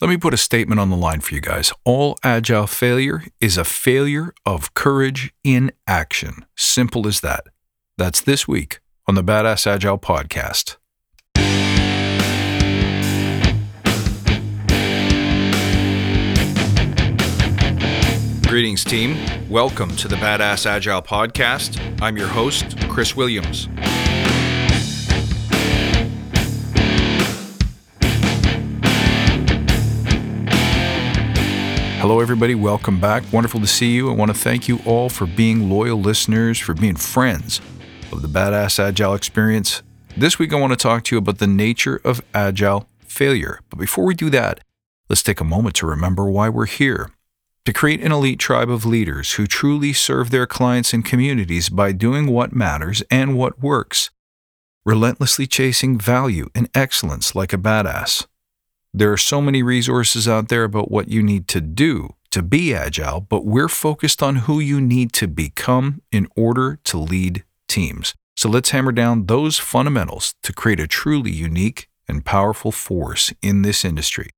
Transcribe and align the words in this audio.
Let 0.00 0.10
me 0.10 0.16
put 0.16 0.32
a 0.32 0.36
statement 0.36 0.78
on 0.78 0.90
the 0.90 0.96
line 0.96 1.18
for 1.18 1.34
you 1.34 1.40
guys. 1.40 1.72
All 1.84 2.16
agile 2.22 2.68
failure 2.68 3.24
is 3.40 3.56
a 3.56 3.64
failure 3.64 4.32
of 4.46 4.72
courage 4.72 5.34
in 5.42 5.72
action. 5.88 6.44
Simple 6.56 7.08
as 7.08 7.18
that. 7.22 7.46
That's 7.96 8.20
this 8.20 8.46
week 8.46 8.78
on 9.08 9.16
the 9.16 9.24
Badass 9.24 9.66
Agile 9.66 9.98
podcast. 9.98 10.76
Greetings, 18.46 18.84
team. 18.84 19.16
Welcome 19.50 19.96
to 19.96 20.06
the 20.06 20.14
Badass 20.14 20.64
Agile 20.64 21.02
podcast. 21.02 22.00
I'm 22.00 22.16
your 22.16 22.28
host, 22.28 22.78
Chris 22.88 23.16
Williams. 23.16 23.68
Hello, 32.08 32.20
everybody. 32.20 32.54
Welcome 32.54 32.98
back. 32.98 33.22
Wonderful 33.34 33.60
to 33.60 33.66
see 33.66 33.92
you. 33.92 34.10
I 34.10 34.14
want 34.14 34.30
to 34.30 34.34
thank 34.34 34.66
you 34.66 34.80
all 34.86 35.10
for 35.10 35.26
being 35.26 35.68
loyal 35.68 36.00
listeners, 36.00 36.58
for 36.58 36.72
being 36.72 36.96
friends 36.96 37.60
of 38.10 38.22
the 38.22 38.28
Badass 38.28 38.78
Agile 38.78 39.12
experience. 39.12 39.82
This 40.16 40.38
week, 40.38 40.54
I 40.54 40.56
want 40.56 40.72
to 40.72 40.78
talk 40.78 41.04
to 41.04 41.14
you 41.14 41.18
about 41.18 41.36
the 41.36 41.46
nature 41.46 42.00
of 42.06 42.22
agile 42.32 42.88
failure. 43.00 43.60
But 43.68 43.78
before 43.78 44.06
we 44.06 44.14
do 44.14 44.30
that, 44.30 44.60
let's 45.10 45.22
take 45.22 45.38
a 45.42 45.44
moment 45.44 45.76
to 45.76 45.86
remember 45.86 46.30
why 46.30 46.48
we're 46.48 46.64
here. 46.64 47.10
To 47.66 47.74
create 47.74 48.00
an 48.02 48.10
elite 48.10 48.38
tribe 48.38 48.70
of 48.70 48.86
leaders 48.86 49.34
who 49.34 49.46
truly 49.46 49.92
serve 49.92 50.30
their 50.30 50.46
clients 50.46 50.94
and 50.94 51.04
communities 51.04 51.68
by 51.68 51.92
doing 51.92 52.28
what 52.28 52.54
matters 52.54 53.02
and 53.10 53.36
what 53.36 53.62
works, 53.62 54.08
relentlessly 54.82 55.46
chasing 55.46 55.98
value 55.98 56.48
and 56.54 56.70
excellence 56.74 57.34
like 57.34 57.52
a 57.52 57.58
badass. 57.58 58.26
There 58.94 59.12
are 59.12 59.18
so 59.18 59.40
many 59.40 59.62
resources 59.62 60.26
out 60.26 60.48
there 60.48 60.64
about 60.64 60.90
what 60.90 61.08
you 61.08 61.22
need 61.22 61.46
to 61.48 61.60
do 61.60 62.14
to 62.30 62.42
be 62.42 62.74
agile, 62.74 63.20
but 63.20 63.44
we're 63.44 63.68
focused 63.68 64.22
on 64.22 64.36
who 64.36 64.60
you 64.60 64.80
need 64.80 65.12
to 65.14 65.28
become 65.28 66.02
in 66.10 66.26
order 66.36 66.78
to 66.84 66.98
lead 66.98 67.44
teams. 67.68 68.14
So 68.36 68.48
let's 68.48 68.70
hammer 68.70 68.92
down 68.92 69.26
those 69.26 69.58
fundamentals 69.58 70.34
to 70.42 70.52
create 70.52 70.80
a 70.80 70.86
truly 70.86 71.30
unique 71.30 71.88
and 72.08 72.24
powerful 72.24 72.72
force 72.72 73.32
in 73.42 73.62
this 73.62 73.84
industry. 73.84 74.30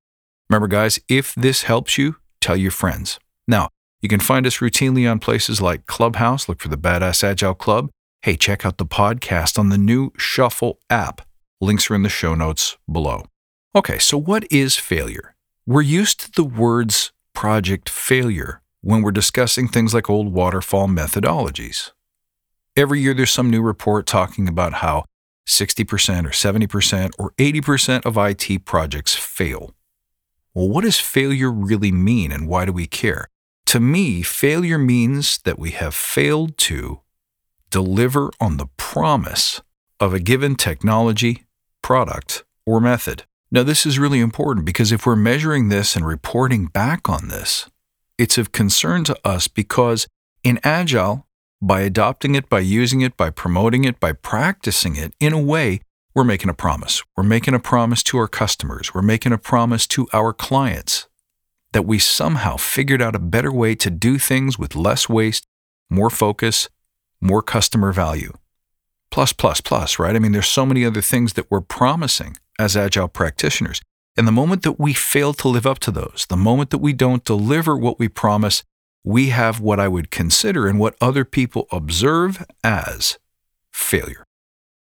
Remember, 0.48 0.66
guys, 0.66 0.98
if 1.08 1.34
this 1.34 1.62
helps 1.62 1.96
you, 1.96 2.16
tell 2.40 2.56
your 2.56 2.70
friends. 2.70 3.18
Now, 3.46 3.68
you 4.00 4.08
can 4.08 4.20
find 4.20 4.46
us 4.46 4.58
routinely 4.58 5.10
on 5.10 5.20
places 5.20 5.60
like 5.60 5.86
Clubhouse, 5.86 6.48
look 6.48 6.60
for 6.60 6.68
the 6.68 6.78
Badass 6.78 7.22
Agile 7.22 7.54
Club. 7.54 7.90
Hey, 8.22 8.36
check 8.36 8.66
out 8.66 8.78
the 8.78 8.86
podcast 8.86 9.58
on 9.58 9.68
the 9.68 9.78
new 9.78 10.12
Shuffle 10.16 10.78
app. 10.88 11.20
Links 11.60 11.90
are 11.90 11.94
in 11.94 12.02
the 12.02 12.08
show 12.08 12.34
notes 12.34 12.76
below. 12.90 13.26
Okay, 13.72 13.98
so 14.00 14.18
what 14.18 14.50
is 14.50 14.74
failure? 14.74 15.36
We're 15.64 15.82
used 15.82 16.18
to 16.20 16.32
the 16.32 16.42
words 16.42 17.12
project 17.34 17.88
failure 17.88 18.62
when 18.80 19.00
we're 19.00 19.12
discussing 19.12 19.68
things 19.68 19.94
like 19.94 20.10
old 20.10 20.32
waterfall 20.32 20.88
methodologies. 20.88 21.92
Every 22.76 22.98
year 22.98 23.14
there's 23.14 23.30
some 23.30 23.48
new 23.48 23.62
report 23.62 24.06
talking 24.06 24.48
about 24.48 24.74
how 24.74 25.04
60% 25.48 26.24
or 26.24 26.30
70% 26.30 27.12
or 27.16 27.30
80% 27.38 28.04
of 28.04 28.16
IT 28.16 28.64
projects 28.64 29.14
fail. 29.14 29.72
Well, 30.52 30.68
what 30.68 30.82
does 30.82 30.98
failure 30.98 31.52
really 31.52 31.92
mean 31.92 32.32
and 32.32 32.48
why 32.48 32.64
do 32.64 32.72
we 32.72 32.88
care? 32.88 33.28
To 33.66 33.78
me, 33.78 34.22
failure 34.22 34.78
means 34.78 35.38
that 35.44 35.60
we 35.60 35.70
have 35.70 35.94
failed 35.94 36.58
to 36.58 37.02
deliver 37.70 38.32
on 38.40 38.56
the 38.56 38.66
promise 38.76 39.62
of 40.00 40.12
a 40.12 40.18
given 40.18 40.56
technology, 40.56 41.44
product, 41.82 42.42
or 42.66 42.80
method. 42.80 43.26
Now, 43.52 43.64
this 43.64 43.84
is 43.84 43.98
really 43.98 44.20
important 44.20 44.64
because 44.64 44.92
if 44.92 45.04
we're 45.04 45.16
measuring 45.16 45.68
this 45.68 45.96
and 45.96 46.06
reporting 46.06 46.66
back 46.66 47.08
on 47.08 47.28
this, 47.28 47.68
it's 48.16 48.38
of 48.38 48.52
concern 48.52 49.02
to 49.04 49.18
us 49.26 49.48
because 49.48 50.06
in 50.44 50.60
Agile, 50.62 51.26
by 51.60 51.80
adopting 51.80 52.36
it, 52.36 52.48
by 52.48 52.60
using 52.60 53.00
it, 53.00 53.16
by 53.16 53.30
promoting 53.30 53.84
it, 53.84 53.98
by 53.98 54.12
practicing 54.12 54.94
it, 54.94 55.12
in 55.18 55.32
a 55.32 55.40
way, 55.40 55.80
we're 56.14 56.24
making 56.24 56.48
a 56.48 56.54
promise. 56.54 57.02
We're 57.16 57.24
making 57.24 57.54
a 57.54 57.58
promise 57.58 58.02
to 58.04 58.18
our 58.18 58.28
customers. 58.28 58.94
We're 58.94 59.02
making 59.02 59.32
a 59.32 59.38
promise 59.38 59.86
to 59.88 60.06
our 60.12 60.32
clients 60.32 61.08
that 61.72 61.82
we 61.82 61.98
somehow 61.98 62.56
figured 62.56 63.02
out 63.02 63.16
a 63.16 63.20
better 63.20 63.52
way 63.52 63.74
to 63.76 63.90
do 63.90 64.18
things 64.18 64.58
with 64.58 64.76
less 64.76 65.08
waste, 65.08 65.46
more 65.88 66.10
focus, 66.10 66.68
more 67.20 67.42
customer 67.42 67.92
value. 67.92 68.32
Plus, 69.10 69.32
plus, 69.32 69.60
plus, 69.60 69.98
right? 69.98 70.14
I 70.14 70.20
mean, 70.20 70.32
there's 70.32 70.48
so 70.48 70.64
many 70.64 70.84
other 70.84 71.02
things 71.02 71.32
that 71.32 71.50
we're 71.50 71.60
promising 71.60 72.36
as 72.60 72.76
agile 72.76 73.08
practitioners. 73.08 73.80
And 74.16 74.26
the 74.26 74.32
moment 74.32 74.62
that 74.62 74.78
we 74.78 74.92
fail 74.92 75.32
to 75.34 75.48
live 75.48 75.66
up 75.66 75.78
to 75.80 75.90
those, 75.90 76.26
the 76.28 76.36
moment 76.36 76.70
that 76.70 76.78
we 76.78 76.92
don't 76.92 77.24
deliver 77.24 77.76
what 77.76 77.98
we 77.98 78.08
promise, 78.08 78.62
we 79.02 79.30
have 79.30 79.60
what 79.60 79.80
I 79.80 79.88
would 79.88 80.10
consider 80.10 80.68
and 80.68 80.78
what 80.78 80.96
other 81.00 81.24
people 81.24 81.66
observe 81.72 82.44
as 82.62 83.18
failure. 83.72 84.24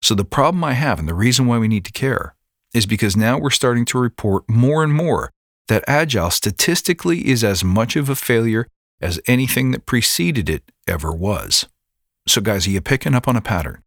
So, 0.02 0.14
the 0.14 0.24
problem 0.24 0.64
I 0.64 0.72
have 0.72 0.98
and 0.98 1.06
the 1.06 1.14
reason 1.14 1.46
why 1.46 1.58
we 1.58 1.68
need 1.68 1.84
to 1.84 1.92
care 1.92 2.34
is 2.72 2.86
because 2.86 3.16
now 3.16 3.36
we're 3.36 3.50
starting 3.50 3.84
to 3.86 3.98
report 3.98 4.48
more 4.48 4.82
and 4.82 4.94
more 4.94 5.30
that 5.68 5.84
Agile 5.86 6.30
statistically 6.30 7.28
is 7.28 7.44
as 7.44 7.62
much 7.62 7.96
of 7.96 8.08
a 8.08 8.16
failure 8.16 8.66
as 9.02 9.20
anything 9.26 9.72
that 9.72 9.84
preceded 9.84 10.48
it 10.48 10.62
ever 10.88 11.12
was. 11.12 11.66
So, 12.26 12.40
guys, 12.40 12.66
are 12.66 12.70
you 12.70 12.80
picking 12.80 13.14
up 13.14 13.28
on 13.28 13.36
a 13.36 13.42
pattern? 13.42 13.82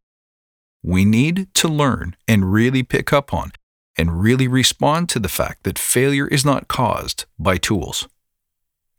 We 0.83 1.06
need 1.06 1.51
to 1.56 1.67
learn 1.67 2.16
and 2.28 2.53
really 2.53 2.83
pick 2.83 3.12
up 3.12 3.33
on 3.33 3.53
and 3.98 4.22
really 4.22 4.48
respond 4.48 5.09
to 5.09 5.20
the 5.20 5.30
fact 5.30 5.64
that 5.64 5.78
failure 5.80 6.28
is 6.28 6.44
not 6.44 6.68
caused 6.68 7.26
by 7.38 7.58
tools. 7.58 8.08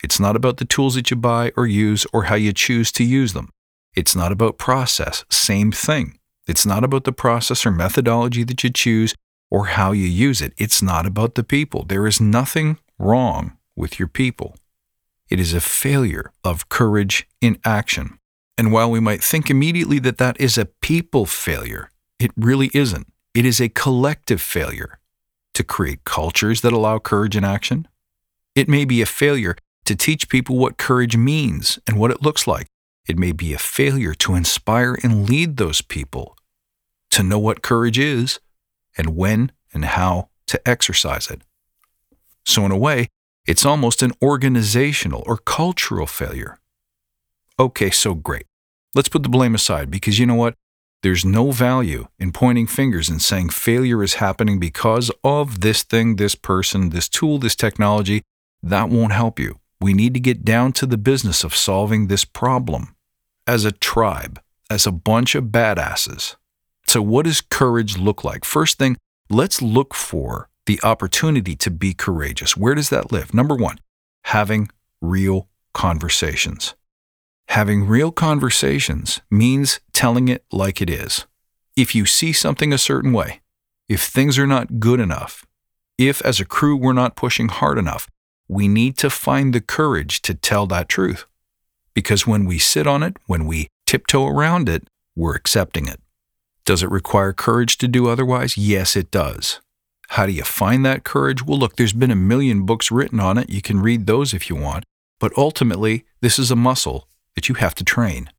It's 0.02 0.20
not 0.20 0.36
about 0.36 0.58
the 0.58 0.64
tools 0.64 0.94
that 0.94 1.10
you 1.10 1.16
buy 1.16 1.52
or 1.56 1.66
use 1.66 2.06
or 2.12 2.24
how 2.24 2.34
you 2.34 2.52
choose 2.52 2.92
to 2.92 3.04
use 3.04 3.32
them. 3.32 3.50
It's 3.96 4.14
not 4.14 4.32
about 4.32 4.58
process, 4.58 5.24
same 5.30 5.72
thing. 5.72 6.18
It's 6.46 6.66
not 6.66 6.84
about 6.84 7.04
the 7.04 7.12
process 7.12 7.64
or 7.64 7.70
methodology 7.70 8.44
that 8.44 8.62
you 8.62 8.70
choose 8.70 9.14
or 9.50 9.66
how 9.66 9.92
you 9.92 10.06
use 10.06 10.42
it. 10.42 10.52
It's 10.58 10.82
not 10.82 11.06
about 11.06 11.36
the 11.36 11.44
people. 11.44 11.84
There 11.84 12.06
is 12.06 12.20
nothing 12.20 12.78
wrong 12.98 13.56
with 13.76 13.98
your 13.98 14.08
people. 14.08 14.56
It 15.30 15.40
is 15.40 15.54
a 15.54 15.60
failure 15.60 16.32
of 16.42 16.68
courage 16.68 17.26
in 17.40 17.58
action. 17.64 18.18
And 18.58 18.72
while 18.72 18.90
we 18.90 19.00
might 19.00 19.22
think 19.22 19.48
immediately 19.48 19.98
that 20.00 20.18
that 20.18 20.40
is 20.40 20.58
a 20.58 20.66
people 20.66 21.24
failure, 21.24 21.90
it 22.18 22.30
really 22.36 22.70
isn't. 22.74 23.06
It 23.34 23.44
is 23.44 23.60
a 23.60 23.68
collective 23.68 24.40
failure 24.40 25.00
to 25.54 25.64
create 25.64 26.04
cultures 26.04 26.60
that 26.60 26.72
allow 26.72 27.00
courage 27.00 27.36
in 27.36 27.44
action. 27.44 27.88
It 28.54 28.68
may 28.68 28.84
be 28.84 29.02
a 29.02 29.06
failure 29.06 29.56
to 29.86 29.96
teach 29.96 30.28
people 30.28 30.56
what 30.56 30.76
courage 30.78 31.16
means 31.16 31.80
and 31.86 31.98
what 31.98 32.12
it 32.12 32.22
looks 32.22 32.46
like. 32.46 32.66
It 33.08 33.18
may 33.18 33.32
be 33.32 33.52
a 33.52 33.58
failure 33.58 34.14
to 34.14 34.34
inspire 34.34 34.96
and 35.02 35.28
lead 35.28 35.56
those 35.56 35.82
people 35.82 36.36
to 37.10 37.22
know 37.24 37.38
what 37.38 37.62
courage 37.62 37.98
is 37.98 38.38
and 38.96 39.16
when 39.16 39.50
and 39.72 39.84
how 39.84 40.28
to 40.46 40.68
exercise 40.68 41.28
it. 41.28 41.42
So, 42.46 42.64
in 42.64 42.70
a 42.70 42.78
way, 42.78 43.08
it's 43.46 43.66
almost 43.66 44.02
an 44.02 44.12
organizational 44.22 45.22
or 45.26 45.36
cultural 45.36 46.06
failure. 46.06 46.58
Okay, 47.58 47.90
so 47.90 48.14
great. 48.14 48.46
Let's 48.94 49.08
put 49.08 49.22
the 49.22 49.28
blame 49.28 49.54
aside 49.54 49.90
because 49.90 50.18
you 50.18 50.26
know 50.26 50.34
what? 50.34 50.54
There's 51.04 51.22
no 51.22 51.50
value 51.50 52.06
in 52.18 52.32
pointing 52.32 52.66
fingers 52.66 53.10
and 53.10 53.20
saying 53.20 53.50
failure 53.50 54.02
is 54.02 54.14
happening 54.14 54.58
because 54.58 55.10
of 55.22 55.60
this 55.60 55.82
thing, 55.82 56.16
this 56.16 56.34
person, 56.34 56.88
this 56.88 57.10
tool, 57.10 57.36
this 57.36 57.54
technology. 57.54 58.22
That 58.62 58.88
won't 58.88 59.12
help 59.12 59.38
you. 59.38 59.60
We 59.82 59.92
need 59.92 60.14
to 60.14 60.20
get 60.20 60.46
down 60.46 60.72
to 60.72 60.86
the 60.86 60.96
business 60.96 61.44
of 61.44 61.54
solving 61.54 62.06
this 62.06 62.24
problem 62.24 62.96
as 63.46 63.66
a 63.66 63.70
tribe, 63.70 64.40
as 64.70 64.86
a 64.86 64.92
bunch 64.92 65.34
of 65.34 65.52
badasses. 65.52 66.36
So, 66.86 67.02
what 67.02 67.26
does 67.26 67.42
courage 67.42 67.98
look 67.98 68.24
like? 68.24 68.46
First 68.46 68.78
thing, 68.78 68.96
let's 69.28 69.60
look 69.60 69.92
for 69.92 70.48
the 70.64 70.80
opportunity 70.82 71.54
to 71.54 71.70
be 71.70 71.92
courageous. 71.92 72.56
Where 72.56 72.74
does 72.74 72.88
that 72.88 73.12
live? 73.12 73.34
Number 73.34 73.54
one, 73.54 73.78
having 74.22 74.70
real 75.02 75.48
conversations. 75.74 76.74
Having 77.48 77.86
real 77.86 78.10
conversations 78.10 79.20
means 79.30 79.80
telling 79.92 80.28
it 80.28 80.44
like 80.50 80.80
it 80.80 80.90
is. 80.90 81.26
If 81.76 81.94
you 81.94 82.06
see 82.06 82.32
something 82.32 82.72
a 82.72 82.78
certain 82.78 83.12
way, 83.12 83.40
if 83.88 84.02
things 84.02 84.38
are 84.38 84.46
not 84.46 84.80
good 84.80 85.00
enough, 85.00 85.44
if 85.98 86.22
as 86.22 86.40
a 86.40 86.44
crew 86.44 86.76
we're 86.76 86.92
not 86.92 87.16
pushing 87.16 87.48
hard 87.48 87.78
enough, 87.78 88.08
we 88.48 88.68
need 88.68 88.96
to 88.98 89.10
find 89.10 89.54
the 89.54 89.60
courage 89.60 90.20
to 90.22 90.34
tell 90.34 90.66
that 90.66 90.88
truth. 90.88 91.26
Because 91.94 92.26
when 92.26 92.44
we 92.44 92.58
sit 92.58 92.86
on 92.86 93.02
it, 93.02 93.16
when 93.26 93.46
we 93.46 93.68
tiptoe 93.86 94.26
around 94.26 94.68
it, 94.68 94.88
we're 95.14 95.36
accepting 95.36 95.86
it. 95.86 96.00
Does 96.64 96.82
it 96.82 96.90
require 96.90 97.32
courage 97.32 97.78
to 97.78 97.88
do 97.88 98.08
otherwise? 98.08 98.56
Yes, 98.56 98.96
it 98.96 99.10
does. 99.10 99.60
How 100.08 100.26
do 100.26 100.32
you 100.32 100.42
find 100.42 100.84
that 100.84 101.04
courage? 101.04 101.44
Well, 101.44 101.58
look, 101.58 101.76
there's 101.76 101.92
been 101.92 102.10
a 102.10 102.16
million 102.16 102.66
books 102.66 102.90
written 102.90 103.20
on 103.20 103.38
it. 103.38 103.50
You 103.50 103.62
can 103.62 103.80
read 103.80 104.06
those 104.06 104.34
if 104.34 104.50
you 104.50 104.56
want. 104.56 104.84
But 105.20 105.32
ultimately, 105.36 106.04
this 106.20 106.38
is 106.38 106.50
a 106.50 106.56
muscle 106.56 107.08
that 107.34 107.48
you 107.48 107.56
have 107.56 107.74
to 107.76 107.84
train. 107.84 108.30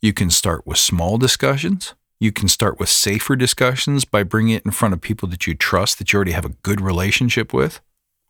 You 0.00 0.12
can 0.12 0.30
start 0.30 0.66
with 0.66 0.78
small 0.78 1.18
discussions. 1.18 1.94
You 2.18 2.32
can 2.32 2.48
start 2.48 2.78
with 2.78 2.88
safer 2.88 3.36
discussions 3.36 4.04
by 4.04 4.22
bringing 4.22 4.54
it 4.54 4.64
in 4.64 4.70
front 4.70 4.94
of 4.94 5.00
people 5.00 5.28
that 5.28 5.46
you 5.46 5.54
trust, 5.54 5.98
that 5.98 6.12
you 6.12 6.16
already 6.16 6.32
have 6.32 6.44
a 6.44 6.56
good 6.62 6.80
relationship 6.80 7.52
with. 7.52 7.80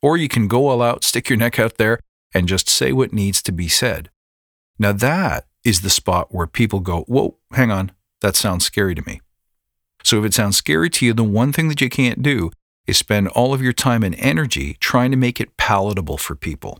or 0.03 0.17
you 0.17 0.29
can 0.29 0.47
go 0.47 0.69
all 0.69 0.83
out, 0.83 1.03
stick 1.03 1.29
your 1.29 1.39
neck 1.45 1.59
out 1.59 1.79
there, 1.79 1.99
and 2.35 2.49
just 2.49 2.69
say 2.69 2.93
what 2.93 3.13
needs 3.13 3.43
to 3.43 3.53
be 3.53 3.69
said. 3.69 4.11
Now, 4.79 4.93
that 4.93 5.47
is 5.65 5.81
the 5.81 5.91
spot 5.91 6.35
where 6.35 6.47
people 6.47 6.81
go, 6.81 7.03
Whoa, 7.03 7.37
hang 7.53 7.71
on, 7.71 7.93
that 8.21 8.37
sounds 8.37 8.65
scary 8.65 8.95
to 8.95 9.07
me. 9.07 9.21
So, 10.05 10.19
if 10.19 10.25
it 10.27 10.35
sounds 10.35 10.57
scary 10.57 10.91
to 10.91 11.07
you, 11.07 11.13
the 11.15 11.25
one 11.25 11.53
thing 11.53 11.69
that 11.69 11.81
you 11.81 11.89
can't 11.89 12.23
do 12.23 12.51
is 12.87 12.99
spend 12.99 13.29
all 13.29 13.53
of 13.53 13.63
your 13.63 13.73
time 13.73 14.03
and 14.03 14.15
energy 14.17 14.77
trying 14.81 15.11
to 15.11 15.17
make 15.17 15.41
it 15.41 15.57
palatable 15.57 16.19
for 16.19 16.37
people. 16.37 16.79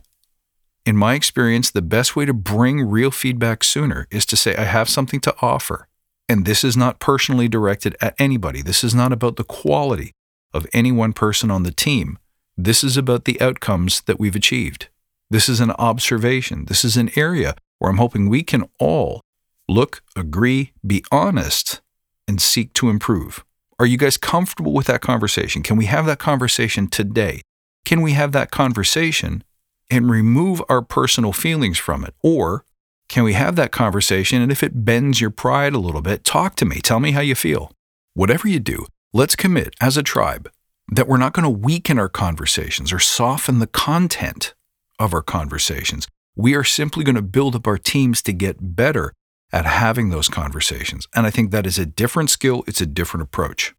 In 0.87 0.95
my 0.95 1.15
experience, 1.15 1.69
the 1.69 1.81
best 1.81 2.15
way 2.15 2.23
to 2.23 2.33
bring 2.33 2.81
real 2.81 3.11
feedback 3.11 3.61
sooner 3.61 4.07
is 4.09 4.25
to 4.27 4.37
say, 4.37 4.55
I 4.55 4.63
have 4.63 4.87
something 4.87 5.19
to 5.19 5.35
offer. 5.41 5.89
And 6.29 6.45
this 6.45 6.63
is 6.63 6.77
not 6.77 7.01
personally 7.01 7.49
directed 7.49 7.97
at 7.99 8.15
anybody. 8.17 8.61
This 8.61 8.85
is 8.85 8.95
not 8.95 9.11
about 9.11 9.35
the 9.35 9.43
quality 9.43 10.13
of 10.53 10.65
any 10.71 10.93
one 10.93 11.11
person 11.11 11.51
on 11.51 11.63
the 11.63 11.73
team. 11.73 12.17
This 12.55 12.85
is 12.85 12.95
about 12.95 13.25
the 13.25 13.39
outcomes 13.41 13.99
that 14.03 14.17
we've 14.17 14.33
achieved. 14.33 14.87
This 15.29 15.49
is 15.49 15.59
an 15.59 15.71
observation. 15.71 16.63
This 16.69 16.85
is 16.85 16.95
an 16.95 17.11
area 17.17 17.55
where 17.79 17.91
I'm 17.91 17.97
hoping 17.97 18.29
we 18.29 18.41
can 18.41 18.63
all 18.79 19.19
look, 19.67 20.01
agree, 20.15 20.71
be 20.85 21.03
honest, 21.11 21.81
and 22.29 22.41
seek 22.41 22.71
to 22.75 22.89
improve. 22.89 23.43
Are 23.77 23.85
you 23.85 23.97
guys 23.97 24.15
comfortable 24.15 24.71
with 24.71 24.87
that 24.87 25.01
conversation? 25.01 25.63
Can 25.63 25.75
we 25.75 25.87
have 25.87 26.05
that 26.05 26.19
conversation 26.19 26.87
today? 26.87 27.41
Can 27.83 28.01
we 28.01 28.13
have 28.13 28.31
that 28.31 28.51
conversation 28.51 29.43
and 29.89 30.09
remove 30.09 30.61
our 30.69 30.81
personal 30.81 31.31
feelings 31.31 31.77
from 31.77 32.03
it? 32.03 32.13
Or 32.21 32.65
can 33.09 33.23
we 33.23 33.33
have 33.33 33.55
that 33.55 33.71
conversation 33.71 34.41
and 34.41 34.51
if 34.51 34.63
it 34.63 34.85
bends 34.85 35.21
your 35.21 35.29
pride 35.29 35.73
a 35.73 35.79
little 35.79 36.01
bit, 36.01 36.23
talk 36.23 36.55
to 36.55 36.65
me, 36.65 36.81
tell 36.81 36.99
me 36.99 37.11
how 37.11 37.21
you 37.21 37.35
feel. 37.35 37.71
Whatever 38.13 38.47
you 38.47 38.59
do, 38.59 38.85
let's 39.13 39.35
commit 39.35 39.73
as 39.79 39.97
a 39.97 40.03
tribe 40.03 40.49
that 40.89 41.07
we're 41.07 41.17
not 41.17 41.33
going 41.33 41.43
to 41.43 41.49
weaken 41.49 41.99
our 41.99 42.09
conversations 42.09 42.91
or 42.93 42.99
soften 42.99 43.59
the 43.59 43.67
content 43.67 44.53
of 44.99 45.13
our 45.13 45.21
conversations. 45.21 46.07
We 46.35 46.55
are 46.55 46.63
simply 46.63 47.03
going 47.03 47.15
to 47.15 47.21
build 47.21 47.55
up 47.55 47.67
our 47.67 47.77
teams 47.77 48.21
to 48.23 48.33
get 48.33 48.75
better 48.75 49.13
at 49.51 49.65
having 49.65 50.09
those 50.09 50.27
conversations. 50.27 51.07
And 51.15 51.25
I 51.25 51.29
think 51.29 51.51
that 51.51 51.65
is 51.65 51.79
a 51.79 51.85
different 51.85 52.29
skill, 52.29 52.63
it's 52.67 52.81
a 52.81 52.85
different 52.85 53.23
approach. 53.23 53.73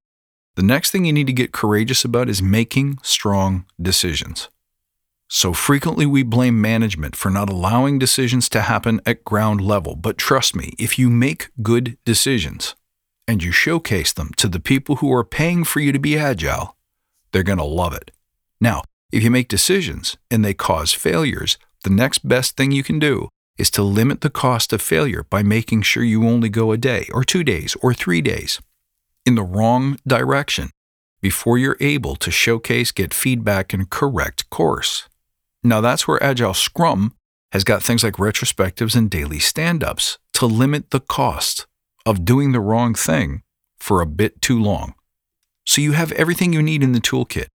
The 0.56 0.62
next 0.62 0.90
thing 0.90 1.05
you 1.05 1.12
need 1.12 1.26
to 1.28 1.32
get 1.32 1.52
courageous 1.52 2.05
about 2.05 2.28
is 2.28 2.43
making 2.43 2.99
strong 3.02 3.64
decisions. 3.81 4.49
So 5.29 5.53
frequently 5.53 6.07
we 6.07 6.23
blame 6.23 6.61
management 6.61 7.15
for 7.15 7.31
not 7.31 7.51
allowing 7.51 7.99
decisions 7.99 8.49
to 8.49 8.63
happen 8.63 9.01
at 9.05 9.25
ground 9.25 9.61
level. 9.61 9.95
But 9.95 10.17
trust 10.17 10.57
me, 10.57 10.73
if 10.79 10.99
you 10.99 11.11
make 11.11 11.51
good 11.63 11.99
decisions 12.05 12.75
and 13.27 13.43
you 13.43 13.53
showcase 13.53 14.13
them 14.13 14.31
to 14.39 14.49
the 14.49 14.61
people 14.61 14.97
who 14.97 15.13
are 15.13 15.25
paying 15.25 15.65
for 15.65 15.81
you 15.81 15.93
to 15.93 15.99
be 15.99 16.19
agile, 16.19 16.77
they're 17.31 17.43
going 17.43 17.59
to 17.59 17.65
love 17.65 17.93
it. 17.93 18.11
Now, 18.59 18.83
if 19.13 19.23
you 19.23 19.31
make 19.31 19.49
decisions 19.49 20.17
and 20.31 20.43
they 20.43 20.55
cause 20.55 20.95
failures, 20.95 21.59
the 21.85 21.91
next 21.91 22.27
best 22.27 22.57
thing 22.57 22.73
you 22.73 22.83
can 22.83 22.99
do 22.99 23.29
is 23.59 23.71
to 23.73 23.83
limit 23.83 24.23
the 24.23 24.31
cost 24.31 24.73
of 24.73 24.81
failure 24.81 25.27
by 25.29 25.43
making 25.43 25.83
sure 25.83 26.03
you 26.03 26.27
only 26.27 26.49
go 26.49 26.73
a 26.73 26.79
day 26.79 27.07
or 27.13 27.23
two 27.23 27.45
days 27.45 27.77
or 27.83 27.93
three 27.93 28.23
days 28.23 28.61
in 29.27 29.35
the 29.35 29.43
wrong 29.43 29.99
direction 30.07 30.71
before 31.21 31.59
you're 31.59 31.77
able 31.81 32.17
to 32.17 32.31
showcase, 32.31 32.93
get 32.93 33.13
feedback, 33.13 33.73
and 33.73 33.91
correct 33.91 34.49
course. 34.51 35.07
Now, 35.69 35.82
that's 35.82 36.09
where 36.09 36.23
Agile 36.23 36.55
Scrum 36.55 37.15
has 37.53 37.62
got 37.62 37.82
things 37.82 38.03
like 38.03 38.15
retrospectives 38.15 38.97
and 38.97 39.11
daily 39.11 39.38
stand 39.38 39.85
ups 39.85 40.19
to 40.32 40.47
limit 40.47 40.91
the 40.91 41.00
cost 41.00 41.67
of 42.06 42.25
doing 42.25 42.53
the 42.53 42.61
wrong 42.61 42.94
thing 42.94 43.43
for 43.79 44.00
a 44.00 44.06
bit 44.06 44.41
too 44.41 44.59
long. 44.61 44.94
So 45.67 45.82
you 45.82 45.93
have 45.93 46.12
everything 46.12 46.55
you 46.55 46.62
need 46.62 46.82
in 46.82 46.93
the 46.93 47.00
toolkit 47.00 47.49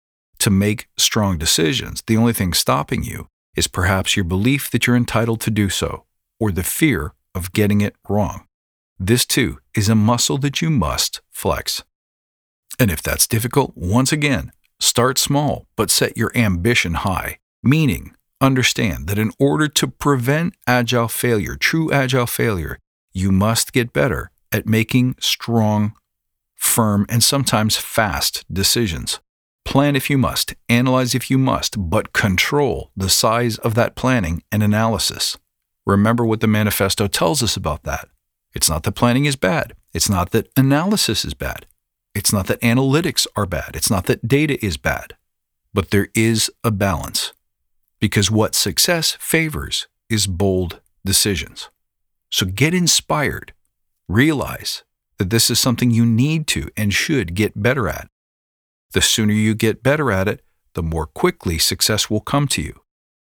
to 0.41 0.51
make 0.51 0.89
strong 0.97 1.39
decisions. 1.39 2.03
The 2.05 2.17
only 2.17 2.33
thing 2.33 2.53
stopping 2.53 3.05
you 3.05 3.29
is 3.55 3.69
perhaps 3.69 4.17
your 4.17 4.25
belief 4.25 4.71
that 4.71 4.87
you're 4.87 4.97
entitled 4.97 5.41
to 5.43 5.51
do 5.51 5.69
so, 5.69 6.05
or 6.41 6.51
the 6.51 6.65
fear 6.65 7.15
of 7.35 7.53
getting 7.53 7.81
it 7.81 7.95
wrong. 8.09 8.47
This 8.99 9.25
too 9.25 9.59
is 9.77 9.89
a 9.89 9.95
muscle 9.95 10.39
that 10.39 10.61
you 10.61 10.71
must 10.71 11.21
flex. 11.31 11.85
And 12.79 12.91
if 12.91 13.03
that's 13.03 13.29
difficult, 13.29 13.73
once 13.77 14.11
again, 14.13 14.51
start 14.81 15.17
small, 15.17 15.67
but 15.77 15.91
set 15.91 16.17
your 16.17 16.33
ambition 16.35 16.95
high, 16.95 17.39
meaning 17.63 18.15
understand 18.41 19.07
that 19.07 19.19
in 19.19 19.33
order 19.39 19.69
to 19.69 19.87
prevent 19.87 20.55
agile 20.67 21.09
failure, 21.09 21.57
true 21.57 21.93
agile 21.93 22.27
failure, 22.27 22.79
you 23.13 23.31
must 23.31 23.73
get 23.73 23.93
better 23.93 24.31
at 24.53 24.67
making 24.67 25.15
strong, 25.21 25.93
firm, 26.57 27.07
and 27.09 27.23
sometimes 27.23 27.77
fast 27.77 28.45
decisions. 28.53 29.21
Plan 29.65 29.95
if 29.95 30.11
you 30.11 30.19
must, 30.19 30.55
analyze 30.69 31.15
if 31.15 31.31
you 31.31 31.39
must, 31.39 31.91
but 31.91 32.13
control 32.13 32.91
the 32.97 33.09
size 33.09 33.59
of 33.59 33.75
that 33.75 33.95
planning 33.95 34.43
and 34.51 34.63
analysis. 34.63 35.37
Remember 35.87 36.25
what 36.25 36.41
the 36.41 36.47
manifesto 36.47 37.07
tells 37.07 37.43
us 37.43 37.57
about 37.57 37.85
that. 37.85 38.09
It's 38.55 38.69
not 38.69 38.83
that 38.83 38.93
planning 38.93 39.27
is 39.27 39.37
bad. 39.37 39.75
It's 39.93 40.11
not 40.11 40.31
that 40.31 40.49
analysis 40.57 41.25
is 41.25 41.35
bad. 41.35 41.67
It's 42.15 42.33
not 42.33 42.47
that 42.49 42.61
analytics 42.61 43.27
are 43.37 43.47
bad. 43.47 43.77
It's 43.77 43.91
not 43.91 44.07
that 44.07 44.27
data 44.27 44.65
is 44.65 44.77
bad. 44.77 45.17
But 45.73 45.91
there 45.91 46.09
is 46.15 46.51
a 46.65 46.71
balance. 46.71 47.33
Because 48.01 48.31
what 48.31 48.55
success 48.55 49.17
favors 49.21 49.89
is 50.09 50.27
bold 50.27 50.81
decisions. 51.05 51.71
So 52.31 52.47
get 52.47 52.75
inspired. 52.75 53.53
Realize 54.09 54.85
that 55.19 55.31
this 55.31 55.51
is 55.51 55.59
something 55.59 55.91
you 55.91 56.07
need 56.07 56.47
to 56.49 56.71
and 56.77 56.95
should 56.95 57.35
get 57.35 57.63
better 57.63 57.89
at. 57.89 58.09
The 58.93 59.03
sooner 59.03 59.33
you 59.33 59.55
get 59.55 59.83
better 59.83 60.11
at 60.11 60.29
it, 60.29 60.43
the 60.75 60.83
more 60.83 61.07
quickly 61.07 61.59
success 61.59 62.09
will 62.09 62.21
come 62.21 62.49
to 62.49 62.63
you. 62.63 62.81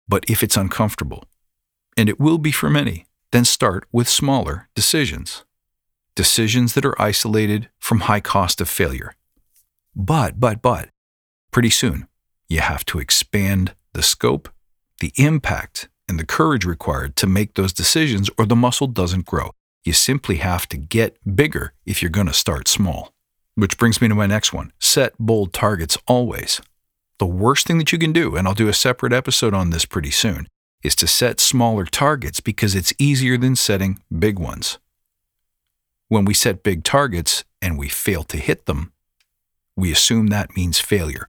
But 0.08 0.26
if 0.30 0.44
it's 0.44 0.58
uncomfortable, 0.58 1.24
and 1.96 2.10
it 2.10 2.20
will 2.20 2.38
be 2.38 2.52
for 2.52 2.70
many, 2.70 3.06
then 3.32 3.46
start 3.46 3.86
with 3.92 4.10
smaller 4.10 4.70
decisions. 4.76 5.46
Decisions 6.16 6.74
that 6.74 6.86
are 6.86 7.02
isolated 7.02 7.70
from 7.80 8.02
high 8.02 8.20
cost 8.20 8.62
of 8.62 8.70
failure. 8.70 9.16
But, 9.96 10.40
but, 10.40 10.62
but, 10.62 10.90
pretty 11.52 11.70
soon, 11.70 12.08
you 12.48 12.60
have 12.60 12.86
to 12.86 13.00
expand 13.00 13.76
the 13.94 14.04
scope, 14.04 14.50
the 15.04 15.12
impact, 15.22 15.90
and 16.08 16.18
the 16.18 16.26
courage 16.26 16.64
required 16.64 17.18
to 17.18 17.28
make 17.28 17.56
those 17.56 17.74
decisions, 17.74 18.30
or 18.38 18.46
the 18.46 18.56
muscle 18.56 18.88
doesn't 18.88 19.26
grow. 19.26 19.52
You 19.84 19.92
simply 19.92 20.38
have 20.38 20.66
to 20.70 20.78
get 20.78 21.18
bigger 21.36 21.74
if 21.86 22.02
you're 22.02 22.10
going 22.10 22.28
to 22.28 22.34
start 22.34 22.70
small. 22.70 23.12
Which 23.56 23.78
brings 23.78 24.02
me 24.02 24.08
to 24.08 24.16
my 24.16 24.28
next 24.28 24.54
one 24.54 24.72
set 24.80 25.12
bold 25.20 25.52
targets 25.52 25.98
always. 26.08 26.62
The 27.18 27.26
worst 27.26 27.68
thing 27.68 27.80
that 27.80 27.92
you 27.92 27.98
can 28.00 28.14
do, 28.14 28.38
and 28.38 28.48
I'll 28.48 28.54
do 28.54 28.70
a 28.70 28.74
separate 28.74 29.12
episode 29.12 29.54
on 29.54 29.72
this 29.72 29.84
pretty 29.84 30.10
soon, 30.10 30.48
is 30.84 30.96
to 30.96 31.06
set 31.06 31.42
smaller 31.42 31.84
targets 31.84 32.40
because 32.40 32.74
it's 32.74 32.94
easier 32.98 33.38
than 33.38 33.58
setting 33.58 34.00
big 34.18 34.40
ones. 34.40 34.80
When 36.08 36.24
we 36.24 36.34
set 36.34 36.64
big 36.64 36.86
targets 36.86 37.44
and 37.62 37.78
we 37.78 37.90
fail 37.90 38.24
to 38.24 38.38
hit 38.38 38.68
them, 38.68 38.94
we 39.76 39.92
assume 39.92 40.28
that 40.28 40.56
means 40.56 40.80
failure. 40.80 41.28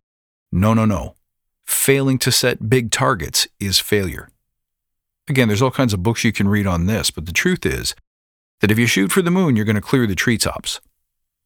No, 0.52 0.74
no, 0.74 0.84
no. 0.84 1.16
Failing 1.64 2.18
to 2.18 2.32
set 2.32 2.68
big 2.68 2.90
targets 2.90 3.46
is 3.58 3.78
failure. 3.78 4.30
Again, 5.28 5.48
there's 5.48 5.62
all 5.62 5.70
kinds 5.70 5.94
of 5.94 6.02
books 6.02 6.24
you 6.24 6.32
can 6.32 6.48
read 6.48 6.66
on 6.66 6.86
this, 6.86 7.10
but 7.10 7.26
the 7.26 7.32
truth 7.32 7.64
is 7.64 7.94
that 8.60 8.70
if 8.70 8.78
you 8.78 8.86
shoot 8.86 9.10
for 9.10 9.22
the 9.22 9.30
moon, 9.30 9.56
you're 9.56 9.64
going 9.64 9.74
to 9.76 9.82
clear 9.82 10.06
the 10.06 10.14
treetops. 10.14 10.80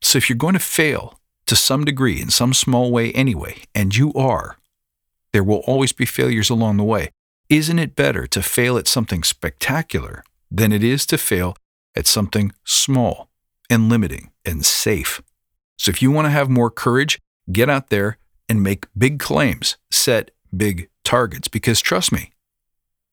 So 0.00 0.18
if 0.18 0.28
you're 0.28 0.36
going 0.36 0.54
to 0.54 0.60
fail 0.60 1.20
to 1.46 1.56
some 1.56 1.84
degree 1.84 2.20
in 2.20 2.30
some 2.30 2.52
small 2.54 2.90
way 2.90 3.12
anyway, 3.12 3.62
and 3.74 3.96
you 3.96 4.12
are, 4.14 4.58
there 5.32 5.44
will 5.44 5.62
always 5.66 5.92
be 5.92 6.04
failures 6.04 6.50
along 6.50 6.76
the 6.76 6.84
way. 6.84 7.10
Isn't 7.48 7.78
it 7.78 7.96
better 7.96 8.26
to 8.26 8.42
fail 8.42 8.76
at 8.76 8.86
something 8.86 9.22
spectacular 9.22 10.22
than 10.50 10.72
it 10.72 10.84
is 10.84 11.06
to 11.06 11.18
fail 11.18 11.56
at 11.96 12.06
something 12.06 12.52
small 12.64 13.28
and 13.70 13.88
limiting 13.88 14.30
and 14.44 14.64
safe? 14.64 15.22
So 15.78 15.90
if 15.90 16.02
you 16.02 16.10
want 16.10 16.26
to 16.26 16.30
have 16.30 16.50
more 16.50 16.70
courage, 16.70 17.20
get 17.50 17.70
out 17.70 17.88
there 17.88 18.18
and 18.48 18.62
make 18.62 18.86
big 18.96 19.18
claims, 19.18 19.76
set 19.90 20.30
big 20.56 20.88
targets. 21.04 21.48
Because 21.48 21.80
trust 21.80 22.12
me, 22.12 22.32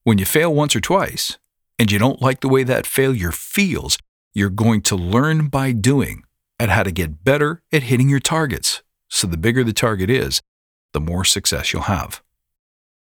when 0.04 0.18
you 0.18 0.26
fail 0.26 0.54
once 0.54 0.76
or 0.76 0.82
twice 0.82 1.38
and 1.78 1.92
you 1.92 2.00
don't 2.00 2.22
like 2.22 2.42
the 2.42 2.50
way 2.50 2.64
that 2.64 2.86
failure 2.86 3.32
feels, 3.32 3.98
you're 4.34 4.50
going 4.50 4.82
to 4.84 4.96
learn 4.96 5.48
by 5.48 5.72
doing 5.72 6.24
at 6.60 6.70
how 6.70 6.84
to 6.84 6.92
get 6.92 7.24
better 7.24 7.62
at 7.72 7.84
hitting 7.84 8.10
your 8.10 8.20
targets. 8.20 8.82
So 9.10 9.28
the 9.28 9.38
bigger 9.38 9.64
the 9.64 9.74
target 9.74 10.10
is, 10.10 10.42
the 10.94 11.02
more 11.02 11.26
success 11.26 11.74
you'll 11.74 11.84
have. 11.84 12.22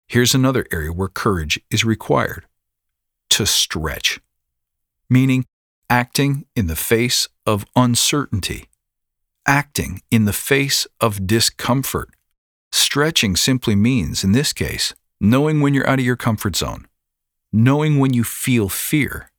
Here's 0.07 0.35
another 0.35 0.67
area 0.71 0.93
where 0.93 1.09
courage 1.09 1.61
is 1.71 1.85
required 1.85 2.47
to 3.31 3.47
stretch, 3.47 4.21
meaning 5.09 5.45
acting 5.91 6.47
in 6.55 6.67
the 6.67 6.77
face 6.77 7.29
of 7.47 7.65
uncertainty, 7.75 8.69
acting 9.47 10.03
in 10.11 10.25
the 10.25 10.33
face 10.33 10.87
of 11.01 11.27
discomfort. 11.27 12.11
Stretching 12.73 13.37
simply 13.37 13.75
means, 13.75 14.25
in 14.25 14.33
this 14.33 14.53
case, 14.53 14.95
knowing 15.21 15.61
when 15.61 15.75
you're 15.75 15.89
out 15.89 15.99
of 15.99 16.05
your 16.05 16.17
comfort 16.17 16.57
zone, 16.57 16.87
knowing 17.53 17.99
when 17.99 18.13
you 18.13 18.25
feel 18.25 18.69
fear, 18.69 19.31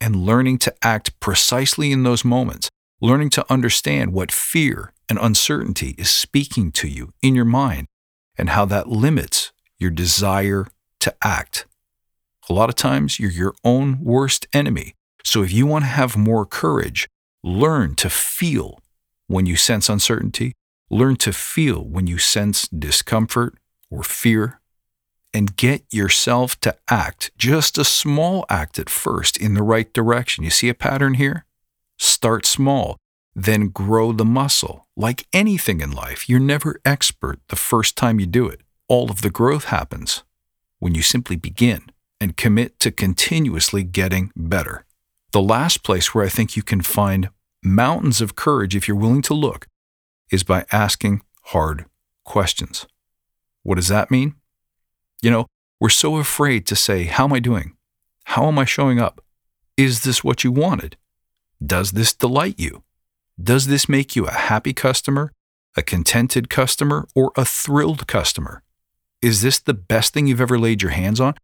and 0.00 0.16
learning 0.16 0.58
to 0.58 0.74
act 0.82 1.18
precisely 1.20 1.92
in 1.92 2.04
those 2.04 2.24
moments 2.24 2.68
learning 3.00 3.30
to 3.30 3.52
understand 3.52 4.12
what 4.12 4.32
fear 4.32 4.92
and 5.08 5.18
uncertainty 5.20 5.94
is 5.98 6.10
speaking 6.10 6.72
to 6.72 6.88
you 6.88 7.12
in 7.22 7.34
your 7.34 7.44
mind, 7.44 7.86
and 8.36 8.50
how 8.50 8.64
that 8.64 8.88
limits 8.88 9.52
your 9.78 9.90
desire 9.90 10.66
to 11.00 11.14
act. 11.22 11.66
A 12.48 12.52
lot 12.52 12.68
of 12.68 12.74
times, 12.74 13.18
you're 13.18 13.30
your 13.30 13.54
own 13.64 14.02
worst 14.02 14.46
enemy. 14.52 14.94
So, 15.24 15.42
if 15.42 15.52
you 15.52 15.66
want 15.66 15.84
to 15.84 15.88
have 15.88 16.16
more 16.16 16.46
courage, 16.46 17.08
learn 17.42 17.94
to 17.96 18.10
feel 18.10 18.80
when 19.28 19.46
you 19.46 19.56
sense 19.56 19.88
uncertainty, 19.88 20.52
learn 20.90 21.16
to 21.16 21.32
feel 21.32 21.84
when 21.84 22.06
you 22.06 22.18
sense 22.18 22.66
discomfort 22.68 23.56
or 23.90 24.02
fear, 24.02 24.60
and 25.32 25.56
get 25.56 25.84
yourself 25.92 26.58
to 26.60 26.74
act 26.90 27.30
just 27.38 27.78
a 27.78 27.84
small 27.84 28.44
act 28.48 28.78
at 28.78 28.90
first 28.90 29.36
in 29.36 29.54
the 29.54 29.62
right 29.62 29.92
direction. 29.92 30.42
You 30.42 30.50
see 30.50 30.68
a 30.68 30.74
pattern 30.74 31.14
here? 31.14 31.44
Start 31.98 32.46
small, 32.46 32.96
then 33.34 33.68
grow 33.68 34.12
the 34.12 34.24
muscle. 34.24 34.88
Like 34.96 35.26
anything 35.32 35.80
in 35.80 35.92
life, 35.92 36.28
you're 36.28 36.40
never 36.40 36.80
expert 36.84 37.38
the 37.48 37.56
first 37.56 37.96
time 37.96 38.18
you 38.18 38.26
do 38.26 38.48
it. 38.48 38.62
All 38.88 39.10
of 39.10 39.20
the 39.20 39.30
growth 39.30 39.64
happens 39.64 40.24
when 40.78 40.94
you 40.94 41.02
simply 41.02 41.36
begin 41.36 41.90
and 42.20 42.36
commit 42.36 42.78
to 42.80 42.90
continuously 42.90 43.84
getting 43.84 44.32
better. 44.34 44.86
The 45.32 45.42
last 45.42 45.82
place 45.82 46.14
where 46.14 46.24
I 46.24 46.28
think 46.28 46.56
you 46.56 46.62
can 46.62 46.80
find 46.80 47.28
mountains 47.62 48.20
of 48.20 48.36
courage, 48.36 48.74
if 48.76 48.86
you're 48.86 48.96
willing 48.96 49.22
to 49.22 49.34
look, 49.34 49.66
is 50.30 50.42
by 50.42 50.64
asking 50.70 51.22
hard 51.44 51.86
questions. 52.24 52.86
What 53.62 53.76
does 53.76 53.88
that 53.88 54.10
mean? 54.10 54.34
You 55.22 55.30
know, 55.30 55.46
we're 55.80 55.88
so 55.88 56.16
afraid 56.16 56.66
to 56.66 56.76
say, 56.76 57.04
How 57.04 57.24
am 57.24 57.32
I 57.32 57.40
doing? 57.40 57.76
How 58.24 58.46
am 58.46 58.58
I 58.58 58.64
showing 58.64 59.00
up? 59.00 59.22
Is 59.76 60.02
this 60.02 60.22
what 60.22 60.44
you 60.44 60.52
wanted? 60.52 60.96
Does 61.64 61.92
this 61.92 62.14
delight 62.14 62.58
you? 62.58 62.82
Does 63.40 63.66
this 63.66 63.88
make 63.88 64.16
you 64.16 64.26
a 64.26 64.32
happy 64.32 64.72
customer, 64.72 65.32
a 65.76 65.82
contented 65.82 66.50
customer, 66.50 67.06
or 67.14 67.32
a 67.36 67.44
thrilled 67.44 68.06
customer? 68.06 68.62
Is 69.22 69.42
this 69.42 69.58
the 69.58 69.74
best 69.74 70.12
thing 70.12 70.26
you've 70.26 70.40
ever 70.40 70.58
laid 70.58 70.82
your 70.82 70.90
hands 70.90 71.20
on? 71.20 71.34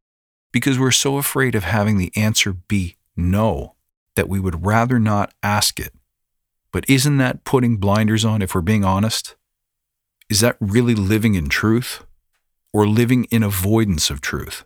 Because 0.53 0.79
we're 0.79 0.91
so 0.91 1.17
afraid 1.17 1.55
of 1.55 1.65
having 1.65 1.99
the 1.99 2.13
answer 2.17 2.53
be 2.53 2.97
no 3.17 3.75
that 4.15 4.29
we 4.29 4.39
would 4.39 4.67
rather 4.67 4.99
not 4.99 5.33
ask 5.43 5.81
it. 5.81 5.93
But 6.75 6.91
isn't 6.91 7.19
that 7.19 7.45
putting 7.45 7.77
blinders 7.77 8.25
on 8.25 8.43
if 8.43 8.53
we're 8.53 8.61
being 8.61 8.85
honest? 8.85 9.37
Is 10.29 10.41
that 10.41 10.57
really 10.59 10.97
living 10.97 11.37
in 11.37 11.49
truth 11.49 12.05
or 12.73 12.85
living 12.85 13.27
in 13.31 13.45
avoidance 13.45 14.11
of 14.11 14.21
truth? 14.21 14.65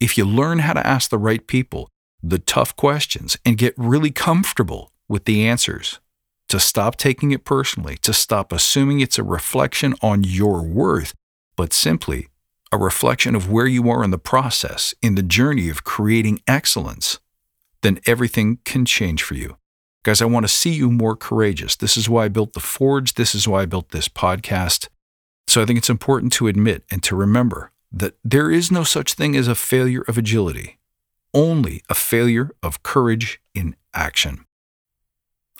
If 0.00 0.18
you 0.18 0.24
learn 0.24 0.58
how 0.58 0.72
to 0.72 0.84
ask 0.84 1.10
the 1.10 1.16
right 1.16 1.46
people 1.46 1.90
the 2.20 2.40
tough 2.40 2.74
questions 2.74 3.36
and 3.44 3.56
get 3.56 3.72
really 3.76 4.10
comfortable 4.10 4.90
with 5.08 5.26
the 5.26 5.46
answers, 5.46 6.00
to 6.48 6.58
stop 6.58 6.96
taking 6.96 7.30
it 7.30 7.44
personally, 7.44 7.96
to 7.98 8.12
stop 8.12 8.52
assuming 8.52 8.98
it's 8.98 9.16
a 9.16 9.22
reflection 9.22 9.94
on 10.02 10.24
your 10.24 10.64
worth, 10.64 11.14
but 11.54 11.72
simply 11.72 12.26
a 12.72 12.76
reflection 12.76 13.36
of 13.36 13.48
where 13.48 13.68
you 13.68 13.88
are 13.88 14.02
in 14.02 14.10
the 14.10 14.18
process, 14.18 14.92
in 15.02 15.14
the 15.14 15.22
journey 15.22 15.68
of 15.68 15.84
creating 15.84 16.42
excellence, 16.48 17.20
then 17.82 18.00
everything 18.06 18.58
can 18.64 18.84
change 18.84 19.22
for 19.22 19.34
you. 19.34 19.56
Guys, 20.04 20.22
I 20.22 20.26
want 20.26 20.44
to 20.44 20.52
see 20.52 20.70
you 20.70 20.90
more 20.90 21.16
courageous. 21.16 21.76
This 21.76 21.96
is 21.96 22.08
why 22.08 22.24
I 22.24 22.28
built 22.28 22.52
The 22.52 22.60
Forge. 22.60 23.14
This 23.14 23.34
is 23.34 23.48
why 23.48 23.62
I 23.62 23.66
built 23.66 23.90
this 23.90 24.08
podcast. 24.08 24.88
So 25.48 25.60
I 25.60 25.66
think 25.66 25.78
it's 25.78 25.90
important 25.90 26.32
to 26.34 26.46
admit 26.46 26.84
and 26.90 27.02
to 27.02 27.16
remember 27.16 27.72
that 27.90 28.14
there 28.22 28.50
is 28.50 28.70
no 28.70 28.84
such 28.84 29.14
thing 29.14 29.34
as 29.34 29.48
a 29.48 29.54
failure 29.54 30.04
of 30.06 30.16
agility, 30.18 30.78
only 31.34 31.82
a 31.88 31.94
failure 31.94 32.50
of 32.62 32.82
courage 32.82 33.40
in 33.54 33.74
action. 33.94 34.44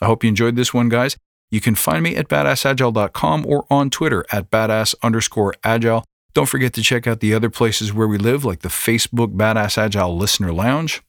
I 0.00 0.06
hope 0.06 0.22
you 0.22 0.28
enjoyed 0.28 0.56
this 0.56 0.72
one, 0.72 0.88
guys. 0.88 1.16
You 1.50 1.60
can 1.60 1.74
find 1.74 2.02
me 2.02 2.14
at 2.16 2.28
badassagile.com 2.28 3.46
or 3.46 3.66
on 3.70 3.90
Twitter 3.90 4.24
at 4.30 4.50
badass 4.50 4.94
underscore 5.02 5.54
agile. 5.64 6.04
Don't 6.34 6.48
forget 6.48 6.74
to 6.74 6.82
check 6.82 7.06
out 7.06 7.20
the 7.20 7.34
other 7.34 7.50
places 7.50 7.92
where 7.92 8.06
we 8.06 8.18
live, 8.18 8.44
like 8.44 8.60
the 8.60 8.68
Facebook 8.68 9.34
Badass 9.34 9.78
Agile 9.78 10.16
Listener 10.16 10.52
Lounge, 10.52 11.02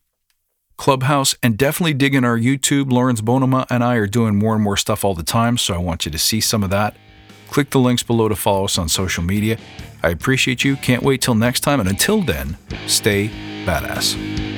Clubhouse, 0.80 1.36
and 1.44 1.58
definitely 1.58 1.94
dig 1.94 2.16
in 2.16 2.24
our 2.24 2.40
YouTube. 2.40 2.92
Lawrence 2.92 3.22
Bonema 3.22 3.68
and 3.70 3.84
I 3.84 3.96
are 3.96 4.08
doing 4.08 4.38
more 4.38 4.56
and 4.56 4.64
more 4.64 4.78
stuff 4.78 5.06
all 5.06 5.14
the 5.14 5.24
time, 5.24 5.58
so 5.58 5.76
I 5.76 5.78
want 5.78 6.06
you 6.06 6.12
to 6.12 6.18
see 6.18 6.42
some 6.42 6.64
of 6.64 6.70
that. 6.72 6.96
Click 7.52 7.70
the 7.70 7.80
links 7.80 8.02
below 8.02 8.30
to 8.30 8.36
follow 8.36 8.66
us 8.66 8.78
on 8.78 8.90
social 8.90 9.24
media. 9.24 9.58
I 10.02 10.10
appreciate 10.10 10.64
you. 10.64 10.78
Can't 10.78 11.04
wait 11.04 11.22
till 11.22 11.36
next 11.36 11.60
time, 11.60 11.80
and 11.80 11.90
until 11.90 12.22
then, 12.22 12.58
stay 12.88 13.30
badass. 13.66 14.49